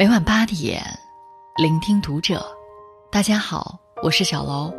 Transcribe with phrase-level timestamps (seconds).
[0.00, 0.82] 每晚八点，
[1.58, 2.42] 聆听读者。
[3.12, 4.72] 大家好，我是小楼。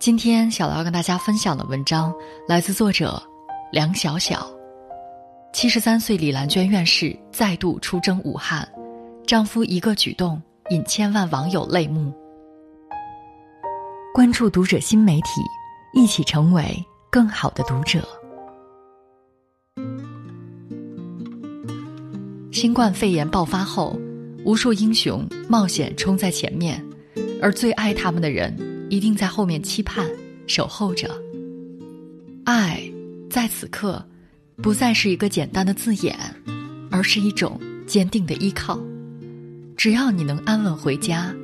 [0.00, 2.12] 今天小楼要跟大家分享的文章
[2.48, 3.22] 来自作者
[3.70, 4.44] 梁晓晓。
[5.52, 8.68] 七十三岁李兰娟院士再度出征武汉，
[9.24, 12.12] 丈夫一个举动引千万网友泪目。
[14.12, 15.40] 关注读者新媒体，
[15.94, 18.02] 一起成为更好的读者。
[22.50, 23.96] 新冠肺炎爆发后，
[24.44, 26.82] 无数英雄冒险冲在前面，
[27.42, 28.56] 而最爱他们的人
[28.88, 30.08] 一定在后面期盼、
[30.46, 31.10] 守候着。
[32.44, 32.82] 爱，
[33.28, 34.02] 在此刻，
[34.62, 36.16] 不再是一个简单的字眼，
[36.90, 38.80] 而是一种坚定的依靠。
[39.76, 41.34] 只要你能安稳回家，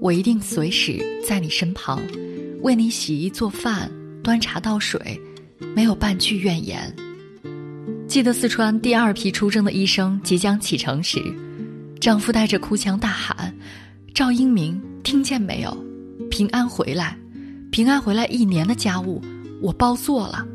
[0.00, 2.02] 我一定随时在你身旁，
[2.62, 3.90] 为你洗衣做饭、
[4.22, 5.20] 端茶倒水，
[5.76, 6.92] 没有半句怨言。
[8.08, 11.22] 记得四川第二批出征的医生即将启程时，
[12.00, 13.54] 丈夫带着哭腔大喊
[14.14, 15.76] ：“赵英明，听见没有？
[16.30, 17.16] 平安回来，
[17.70, 19.22] 平安回来一年的家务
[19.60, 20.46] 我包做了。”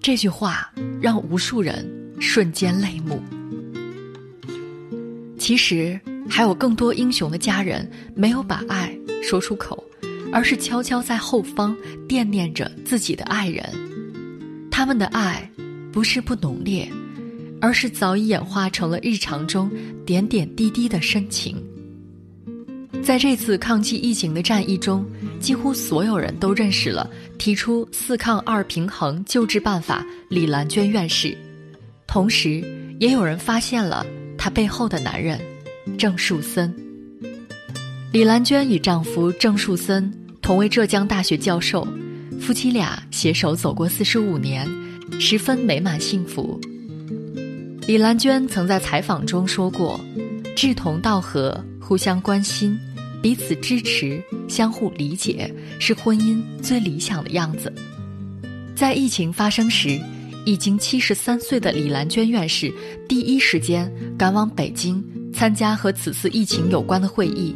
[0.00, 1.88] 这句话让无数人
[2.20, 3.20] 瞬间泪目。
[5.38, 9.82] 其实还有更多英雄的家人没有把爱说出口，
[10.32, 11.76] 而是悄悄在后方
[12.08, 13.64] 惦念着自己的爱人，
[14.70, 15.50] 他们的爱。
[15.92, 16.90] 不是不浓烈，
[17.64, 19.70] 而是早已演化成了日常中
[20.04, 21.56] 点点滴滴的深情。
[23.02, 25.02] 在这次抗击疫情的战役中，
[25.40, 31.34] 几乎所有人都认识了提出“四抗二平衡”救治办法李兰娟院士，
[32.06, 32.62] 同时
[33.00, 34.04] 也有人发现了
[34.36, 35.40] 她背后的男人
[35.96, 36.70] 郑树森。
[38.12, 41.88] 李兰娟与丈夫郑树森同为浙江大学教授，
[42.38, 44.68] 夫妻俩携手走过四十五年。
[45.18, 46.60] 十分美满幸福。
[47.86, 50.00] 李兰娟曾在采访中说过
[50.56, 52.78] ：“志同道合、互相关心、
[53.20, 57.70] 彼此支持、相互理解，是婚姻最理想的样子。”
[58.74, 60.00] 在疫情发生时，
[60.46, 62.72] 已经七十三岁的李兰娟院士
[63.06, 65.04] 第一时间赶往北京
[65.34, 67.54] 参加和此次疫情有关的会议，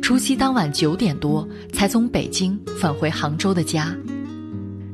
[0.00, 3.94] 除夕当晚九点多才从北京返回杭州的家。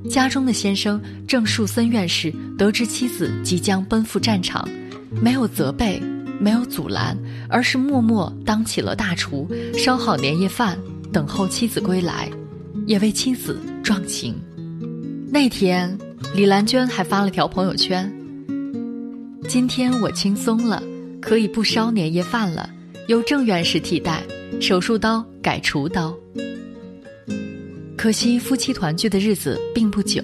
[0.09, 4.67] 家中的先生郑树森院士得知妻子即将奔赴战场，
[5.21, 6.01] 没有责备，
[6.41, 7.17] 没有阻拦，
[7.49, 10.79] 而是默默当起了大厨，烧好年夜饭，
[11.13, 12.31] 等候妻子归来，
[12.87, 14.35] 也为妻子壮情。
[15.31, 15.97] 那天，
[16.35, 18.11] 李兰娟还发了条朋友圈
[19.49, 20.83] ：“今天我轻松了，
[21.21, 22.71] 可以不烧年夜饭了，
[23.09, 24.23] 由郑院士替代，
[24.61, 26.17] 手术刀改厨刀。”
[27.97, 30.23] 可惜夫妻团聚的日子并不久，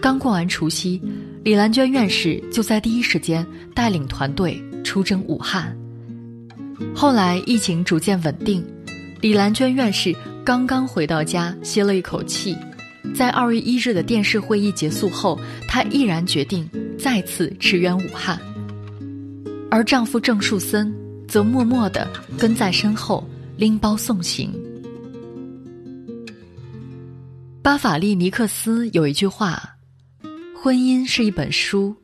[0.00, 1.00] 刚过完除夕，
[1.42, 5.74] 李兰娟院士就在第一时间带领团队出征武汉。
[6.94, 8.62] 后来疫情逐渐稳定，
[9.22, 10.14] 李兰娟院士
[10.44, 12.54] 刚刚回到家歇了一口气，
[13.14, 16.68] 在二月一日的电视会议结束后，她毅然决定
[16.98, 18.38] 再次驰援武汉，
[19.70, 20.94] 而丈夫郑树森
[21.26, 23.26] 则默默地跟在身后
[23.56, 24.52] 拎包送行。
[27.68, 29.62] 巴法利尼克斯有一句话
[30.56, 31.94] ：“婚姻是一本书，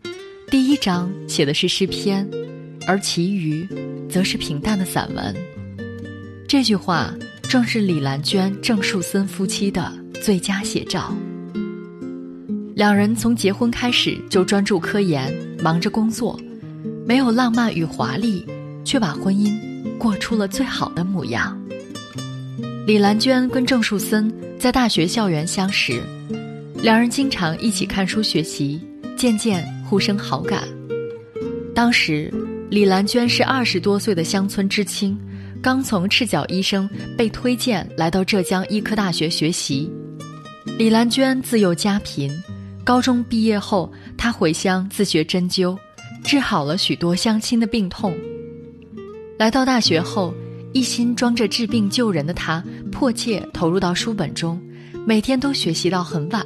[0.50, 2.28] 第一章写的是诗篇，
[2.86, 3.66] 而其余
[4.06, 5.34] 则是平淡的散文。”
[6.46, 7.14] 这句话
[7.48, 9.90] 正是李兰娟、郑树森夫妻的
[10.22, 11.16] 最佳写照。
[12.74, 15.32] 两人从结婚开始就专注科研，
[15.62, 16.38] 忙着工作，
[17.06, 18.44] 没有浪漫与华丽，
[18.84, 19.58] 却把婚姻
[19.96, 21.58] 过出了最好的模样。
[22.86, 24.30] 李兰娟跟郑树森。
[24.64, 26.02] 在大学校园相识，
[26.76, 28.80] 两人经常一起看书学习，
[29.14, 30.66] 渐渐互生好感。
[31.74, 32.32] 当时，
[32.70, 35.20] 李兰娟是二十多岁的乡村知青，
[35.60, 39.92] 刚从赤脚医生被推荐来到浙江医科大学学习。
[40.78, 42.32] 李兰娟自幼家贫，
[42.84, 45.76] 高中毕业后，她回乡自学针灸，
[46.24, 48.16] 治好了许多乡亲的病痛。
[49.38, 50.34] 来到大学后。
[50.74, 54.60] 一心装着治病救人的他，迫切投入到书本中，
[55.06, 56.44] 每天都学习到很晚。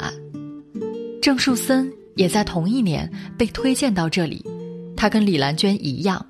[1.23, 4.45] 郑树森也在同一年被推荐到这里，
[4.95, 6.25] 他跟李兰娟一样，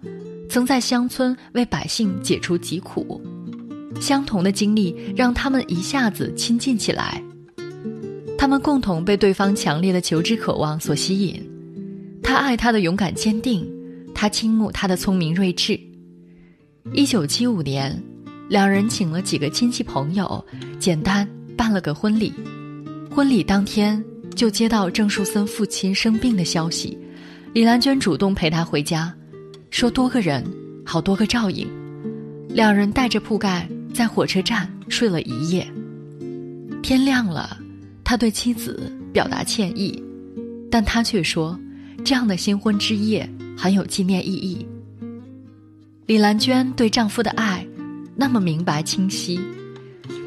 [0.49, 3.21] 曾在乡村为百姓解除疾苦，
[4.01, 7.21] 相同的经历让他们一下子亲近起来。
[8.39, 11.44] 他们共同被对方强烈的求知渴望所吸引，
[12.23, 13.69] 他爱他的勇敢坚定，
[14.15, 15.77] 他倾慕他的聪明睿智。
[16.93, 18.02] 一九七五年，
[18.49, 20.44] 两人请了几个亲戚朋友，
[20.79, 22.32] 简单办了个婚礼。
[23.11, 24.02] 婚礼当天
[24.35, 26.99] 就接到郑树森父亲生病的消息，
[27.52, 29.14] 李兰娟主动陪他回家，
[29.70, 30.43] 说多个人
[30.85, 31.69] 好多个照应，
[32.49, 35.67] 两人带着铺盖在火车站睡了一夜。
[36.82, 37.58] 天亮了，
[38.02, 40.02] 他对妻子表达歉意，
[40.70, 41.58] 但他却说，
[42.02, 44.67] 这样的新婚之夜很有纪念意义。
[46.08, 47.66] 李兰娟对丈夫的爱
[48.16, 49.38] 那么明白清晰，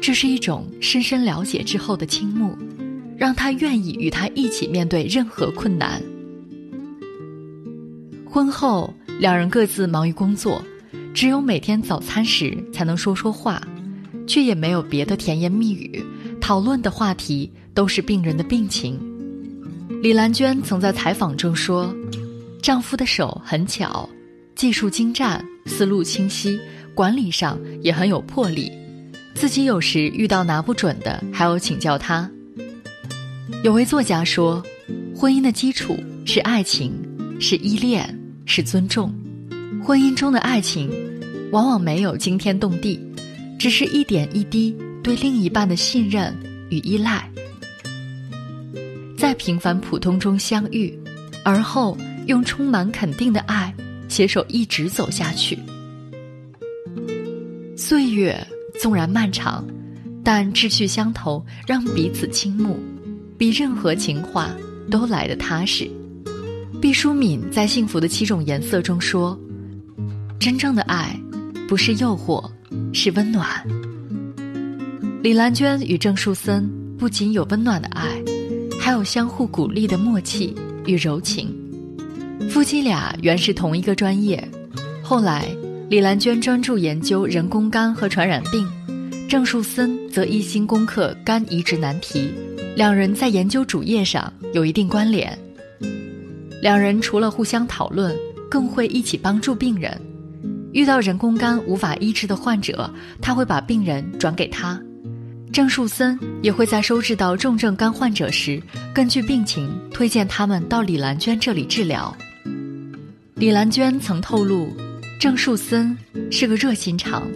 [0.00, 2.56] 这是一种深深了解之后的倾慕，
[3.18, 6.00] 让她愿意与他一起面对任何困难。
[8.24, 10.62] 婚后，两人各自忙于工作，
[11.12, 13.60] 只有每天早餐时才能说说话，
[14.24, 16.00] 却也没有别的甜言蜜语，
[16.40, 19.00] 讨论的话题都是病人的病情。
[20.00, 21.92] 李兰娟曾在采访中说
[22.62, 24.08] ：“丈夫的手很巧，
[24.62, 26.56] 技术精湛。”思路清晰，
[26.94, 28.70] 管理上也很有魄力。
[29.34, 32.30] 自己有时遇到拿不准的，还要请教他。
[33.64, 34.64] 有位作家说
[35.18, 36.92] ：“婚姻的基础是爱情，
[37.40, 38.16] 是依恋，
[38.46, 39.12] 是尊重。
[39.84, 40.88] 婚姻中的爱情，
[41.50, 43.00] 往往没有惊天动地，
[43.58, 46.32] 只是一点一滴对另一半的信任
[46.70, 47.28] 与依赖，
[49.18, 50.96] 在平凡普通中相遇，
[51.44, 53.74] 而后用充满肯定的爱。”
[54.12, 55.58] 携手一直走下去，
[57.74, 58.46] 岁月
[58.78, 59.66] 纵然漫长，
[60.22, 62.78] 但志趣相投，让彼此倾慕，
[63.38, 64.50] 比任何情话
[64.90, 65.90] 都来得踏实。
[66.78, 69.40] 毕淑敏在《幸福的七种颜色》中说
[70.38, 71.18] ：“真正的爱，
[71.66, 72.44] 不是诱惑，
[72.92, 73.48] 是温暖。”
[75.24, 78.22] 李兰娟与郑树森不仅有温暖的爱，
[78.78, 80.54] 还有相互鼓励的默契
[80.84, 81.61] 与柔情。
[82.50, 84.46] 夫妻俩原是同一个专业，
[85.02, 85.48] 后来
[85.88, 88.68] 李兰娟专注研究人工肝和传染病，
[89.28, 92.30] 郑树森则一心攻克肝移植难题，
[92.76, 95.36] 两人在研究主业上有一定关联。
[96.60, 98.14] 两人除了互相讨论，
[98.50, 100.00] 更会一起帮助病人。
[100.72, 102.88] 遇到人工肝无法医治的患者，
[103.20, 104.80] 他会把病人转给他。
[105.52, 108.62] 郑树森也会在收治到重症肝患者时，
[108.94, 112.14] 根据病情推荐他们到李兰娟这里治疗。
[113.42, 114.72] 李兰娟曾透露，
[115.18, 115.98] 郑树森
[116.30, 117.28] 是个热心肠，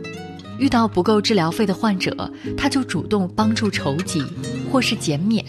[0.57, 4.23] 遇到不够治疗费的患者，他就主动帮助筹集
[4.71, 5.45] 或是减免。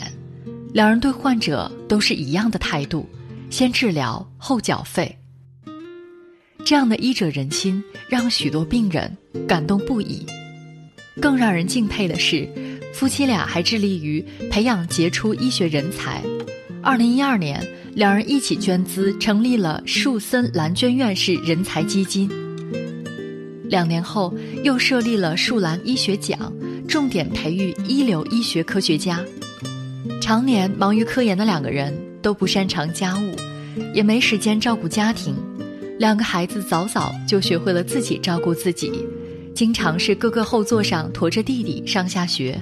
[0.74, 3.08] 两人对患者都是一样的态度，
[3.52, 5.16] 先治疗后缴费。
[6.66, 9.16] 这样的医者仁心让许多病人
[9.48, 10.26] 感动不已。
[11.22, 12.50] 更让人敬佩的是，
[12.96, 16.24] 夫妻俩还致力于培养杰出医学人才。
[16.88, 17.62] 二零一二年。
[17.96, 22.30] 两人一起捐资成立了树森兰娟院士人才基金。
[23.66, 26.54] 两年后，又设立了树兰医学奖，
[26.88, 29.20] 重点培育一流医学科学家。
[30.22, 33.36] 常年忙于科研的两个人都不擅长家务，
[33.94, 35.36] 也没时间照顾家庭。
[36.00, 39.04] 两个孩子早早就学会了自己照顾自己，
[39.54, 42.62] 经常是哥哥后座上驮着弟弟上下学。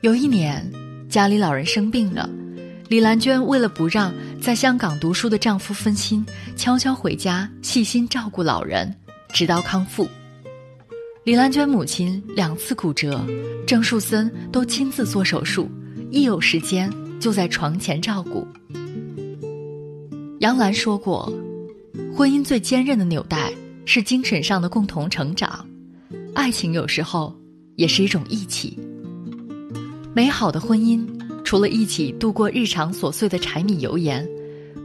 [0.00, 0.64] 有一年，
[1.10, 2.30] 家里老人生病了。
[2.92, 6.22] 李兰娟为了不让在香港读书的丈夫分心，
[6.56, 8.94] 悄悄回家细心照顾老人，
[9.32, 10.06] 直到康复。
[11.24, 13.24] 李兰娟母亲两次骨折，
[13.66, 15.70] 郑树森都亲自做手术，
[16.10, 18.46] 一有时间就在床前照顾。
[20.40, 21.32] 杨澜说过
[22.14, 23.50] ：“婚姻最坚韧的纽带
[23.86, 25.66] 是精神上的共同成长，
[26.34, 27.34] 爱情有时候
[27.76, 28.78] 也是一种义气。
[30.14, 31.02] 美好的婚姻。”
[31.52, 34.26] 除了一起度过日常琐碎的柴米油盐，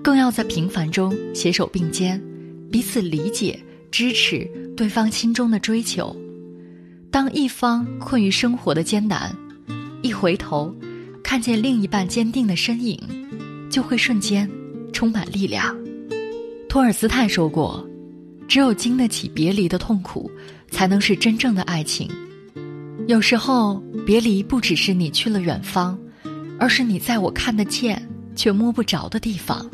[0.03, 2.21] 更要在平凡中携手并肩，
[2.69, 3.57] 彼此理解、
[3.89, 4.45] 支持
[4.75, 6.13] 对方心中的追求。
[7.09, 9.33] 当一方困于生活的艰难，
[10.01, 10.75] 一回头，
[11.23, 12.99] 看见另一半坚定的身影，
[13.69, 14.45] 就会瞬间
[14.91, 15.73] 充满力量。
[16.67, 17.87] 托尔斯泰说过
[18.45, 20.29] ：“只有经得起别离的痛苦，
[20.69, 22.11] 才能是真正的爱情。”
[23.07, 25.97] 有时候，别离不只是你去了远方。
[26.59, 28.01] 而是你在我看得见
[28.35, 29.69] 却摸不着的地方。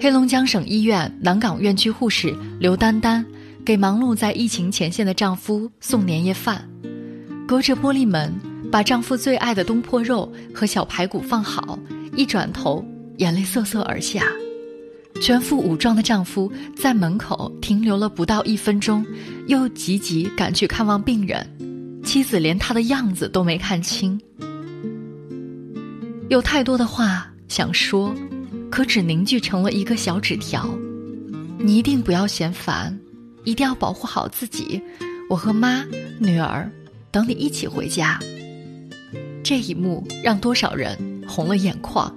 [0.00, 3.24] 黑龙江省医院南岗院区护士刘丹丹
[3.64, 6.68] 给忙碌在疫情前线的丈夫送年夜饭，
[7.46, 8.32] 隔着玻璃门
[8.70, 11.78] 把丈夫最爱的东坡肉和小排骨放好，
[12.14, 12.84] 一转头
[13.18, 14.24] 眼泪瑟瑟而下。
[15.22, 19.06] 全副武装的丈夫在门口停留了不到一分钟，
[19.46, 21.48] 又急急赶去看望病人，
[22.04, 24.20] 妻子连他的样子都没看清。
[26.30, 28.14] 有太多的话想说，
[28.70, 30.68] 可只凝聚成了一个小纸条。
[31.58, 32.98] 你一定不要嫌烦，
[33.44, 34.82] 一定要保护好自己。
[35.28, 35.84] 我和妈、
[36.18, 36.70] 女儿
[37.10, 38.18] 等你一起回家。
[39.42, 42.12] 这一幕让多少人红了眼眶。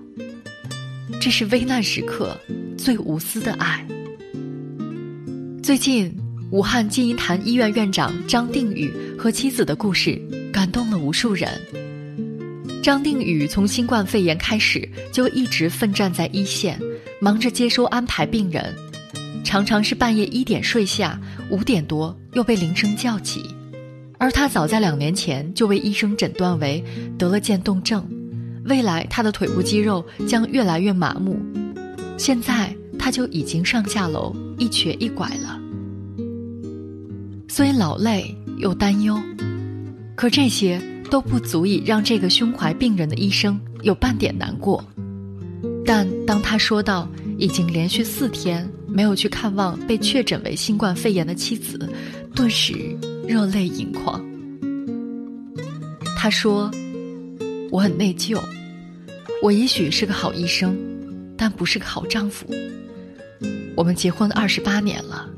[1.20, 2.38] 这是危难时刻
[2.78, 3.86] 最无私的爱。
[5.62, 6.16] 最近，
[6.52, 10.20] 武汉金银潭医院院长张定宇和妻子的故事
[10.52, 11.50] 感动了无数人。
[12.88, 16.80] 张定宇从新冠肺炎开始就一直奋战在一线，
[17.20, 18.74] 忙着接收安排病人，
[19.44, 23.44] 常常是半夜一点睡下，五点多又被铃声叫起。
[24.18, 26.82] 而他早在两年前就被医生诊断为
[27.20, 28.08] 得了渐冻症，
[28.64, 31.38] 未来他的腿部肌肉将越来越麻木。
[32.18, 35.60] 现在他就已经上下楼一瘸一拐了。
[37.50, 39.20] 虽劳累又担忧，
[40.16, 44.84] 可这些都不足以让这个胸怀病人的医生有半点难过。
[45.86, 51.78] 但当他说到已经连续四天没有去看望被确诊为新冠肺炎的妻子，
[52.36, 52.74] 顿时
[53.28, 54.24] 热泪盈眶。
[56.16, 56.70] 他说
[57.72, 58.42] ：“我很内疚，
[59.42, 60.78] 我也许是个好医生，
[61.38, 62.46] 但不是个好丈夫。
[63.76, 65.30] 我们结婚二十八年了，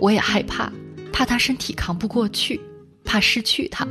[0.00, 0.72] 我也害怕。”
[1.12, 2.60] 怕他身体扛不过去，
[3.02, 3.88] 怕失去他。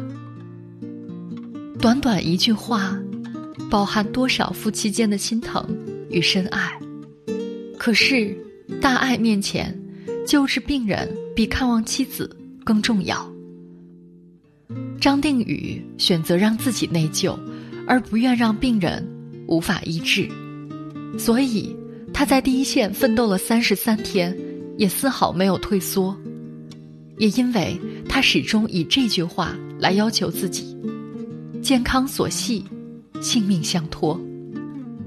[1.85, 2.99] 短短一句话，
[3.69, 5.63] 包含多少夫妻间的心疼
[6.09, 6.75] 与深爱？
[7.77, 8.35] 可是，
[8.81, 9.79] 大爱面前，
[10.25, 12.27] 救治病人比看望妻子
[12.63, 13.31] 更重要。
[14.99, 17.37] 张定宇选择让自己内疚，
[17.85, 19.07] 而不愿让病人
[19.47, 20.27] 无法医治，
[21.19, 21.75] 所以
[22.11, 24.35] 他在第一线奋斗了三十三天，
[24.79, 26.17] 也丝毫没有退缩。
[27.19, 30.75] 也因为他始终以这句话来要求自己：
[31.65, 32.63] 健康所系，
[33.19, 34.21] 性命相托。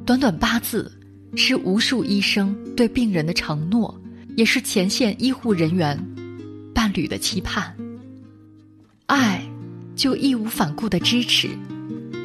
[0.04, 0.90] 短短八字，
[1.36, 3.96] 是无数医生对病人的承诺，
[4.36, 5.96] 也是前线医护人员
[6.74, 7.72] 伴侣的期盼。
[9.06, 9.40] 爱，
[9.94, 11.48] 就义无反顾的支持，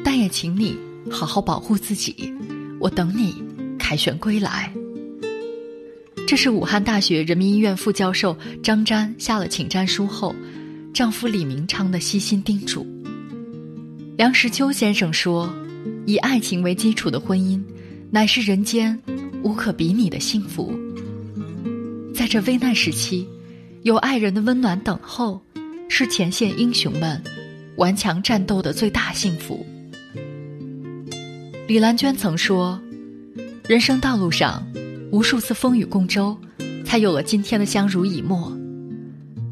[0.04, 0.76] 但也请你
[1.08, 2.34] 好好保护自己。
[2.80, 3.40] 我等你
[3.78, 4.68] 凯旋归来。
[6.26, 10.34] 这是武汉大学人民医院副教授张詹下了请战书后，
[10.92, 12.84] 丈夫李明昌的悉心叮嘱。
[14.16, 15.52] 梁实秋先生说
[16.06, 17.60] ：“以爱情为基础的婚姻，
[18.10, 18.96] 乃是人间
[19.42, 20.72] 无可比拟的幸福。
[22.14, 23.26] 在这危难时期，
[23.82, 25.42] 有爱人的温暖等候，
[25.88, 27.20] 是前线英雄们
[27.76, 29.66] 顽强战斗的最大幸福。”
[31.66, 32.80] 李兰娟曾说
[33.68, 34.64] ：“人生道路上。”
[35.12, 36.36] 无数次风雨共舟，
[36.84, 38.52] 才有了今天的相濡以沫。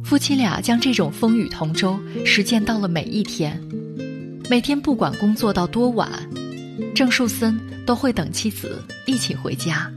[0.02, 3.62] 夫妻俩将这种风雨同舟实践到了每一天。
[4.52, 6.06] 每天不管工作到多晚，
[6.94, 9.90] 郑树森都会等妻子一起回家。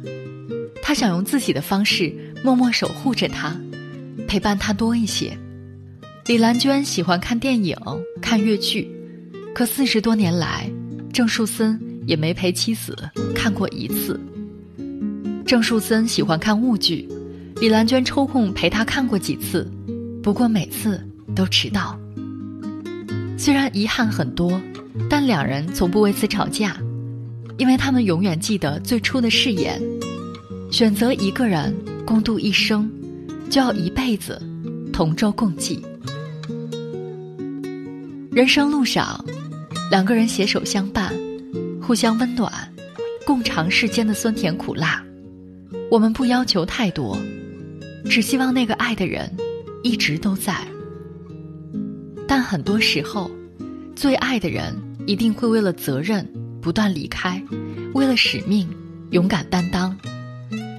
[0.82, 3.54] 他想用自己的方式默默守护着她，
[4.30, 5.38] 陪伴她多一些。
[6.28, 7.76] 李兰娟喜欢看电影、
[8.22, 8.90] 看越剧，
[9.54, 10.72] 可四十多年来，
[11.12, 12.98] 郑树森也没陪妻子
[13.36, 14.18] 看过一次。
[15.46, 17.06] 郑树森喜欢看物剧，
[17.60, 19.70] 李兰娟抽空陪他看过几次，
[20.24, 22.00] 不过每次都迟到。
[23.38, 24.60] 虽然遗憾很多，
[25.10, 26.78] 但两人从不为此吵架，
[27.58, 29.82] 因为他们永远记得最初的誓言：
[30.72, 31.76] 选择一个人
[32.06, 32.90] 共度一生，
[33.50, 34.42] 就要一辈子
[34.92, 35.84] 同舟共济。
[38.32, 39.24] 人生路上，
[39.92, 41.14] 两个人携手相伴，
[41.82, 42.52] 互相温暖，
[43.26, 45.04] 共尝世间的酸甜苦辣。
[45.92, 47.18] 我们不要求太多，
[48.10, 49.30] 只希望那个爱的人
[49.84, 50.56] 一直都在。
[52.28, 53.30] 但很多时候，
[53.96, 56.28] 最爱的人一定会为了责任
[56.62, 57.42] 不断离开，
[57.94, 58.68] 为了使命
[59.12, 59.96] 勇敢担当。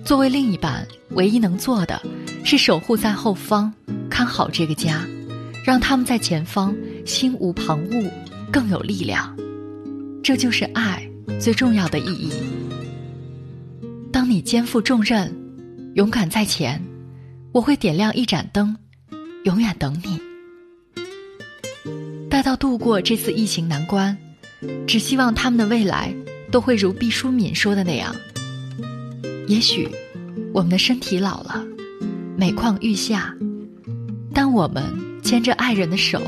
[0.04, 2.00] 作为另一半，唯一能做的，
[2.44, 3.72] 是守护在后方，
[4.08, 5.04] 看好这个家，
[5.64, 6.74] 让他们在前方
[7.04, 8.10] 心无旁骛，
[8.52, 9.36] 更有力量。
[10.22, 11.08] 这就是爱
[11.40, 12.32] 最重要的意义。
[14.12, 15.32] 当你肩负重任，
[15.94, 16.82] 勇敢在前，
[17.52, 18.76] 我会点亮一盏灯，
[19.44, 20.20] 永远等你。
[22.46, 24.16] 到度过这次疫情难关，
[24.86, 26.14] 只希望他们的未来
[26.48, 28.14] 都会如毕淑敏说的那样。
[29.48, 29.88] 也许
[30.54, 31.66] 我们的身体老了，
[32.38, 33.34] 每况愈下，
[34.32, 34.84] 但我们
[35.24, 36.22] 牵着爱人的手，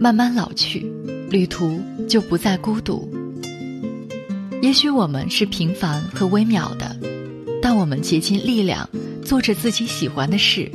[0.00, 0.90] 慢慢老去，
[1.28, 1.78] 旅途
[2.08, 3.06] 就不再孤独。
[4.62, 6.96] 也许我们是平凡和微渺的。
[7.60, 8.88] 但我们竭尽力量
[9.22, 10.72] 做着自己喜欢的事，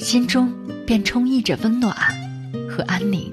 [0.00, 0.52] 心中
[0.84, 1.94] 便充溢着温暖
[2.68, 3.32] 和安宁。